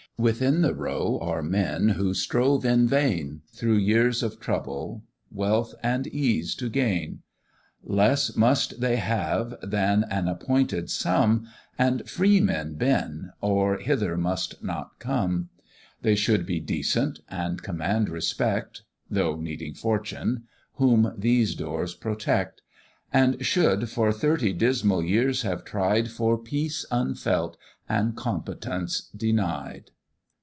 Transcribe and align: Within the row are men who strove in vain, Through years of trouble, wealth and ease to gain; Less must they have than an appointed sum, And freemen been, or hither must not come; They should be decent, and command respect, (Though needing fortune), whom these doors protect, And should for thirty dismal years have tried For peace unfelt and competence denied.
Within 0.17 0.61
the 0.61 0.75
row 0.75 1.17
are 1.19 1.41
men 1.41 1.89
who 1.89 2.13
strove 2.13 2.63
in 2.63 2.87
vain, 2.87 3.41
Through 3.55 3.77
years 3.77 4.21
of 4.21 4.39
trouble, 4.39 5.03
wealth 5.31 5.73
and 5.81 6.05
ease 6.05 6.53
to 6.57 6.69
gain; 6.69 7.23
Less 7.81 8.35
must 8.35 8.81
they 8.81 8.97
have 8.97 9.55
than 9.63 10.03
an 10.11 10.27
appointed 10.27 10.91
sum, 10.91 11.47
And 11.75 12.07
freemen 12.07 12.75
been, 12.75 13.31
or 13.41 13.77
hither 13.79 14.15
must 14.15 14.63
not 14.63 14.99
come; 14.99 15.49
They 16.03 16.13
should 16.13 16.45
be 16.45 16.59
decent, 16.59 17.21
and 17.27 17.63
command 17.63 18.07
respect, 18.07 18.83
(Though 19.09 19.37
needing 19.37 19.73
fortune), 19.73 20.43
whom 20.75 21.15
these 21.17 21.55
doors 21.55 21.95
protect, 21.95 22.61
And 23.11 23.43
should 23.43 23.89
for 23.89 24.11
thirty 24.11 24.53
dismal 24.53 25.03
years 25.03 25.41
have 25.41 25.65
tried 25.65 26.11
For 26.11 26.37
peace 26.37 26.85
unfelt 26.91 27.57
and 27.89 28.15
competence 28.15 29.09
denied. 29.17 29.89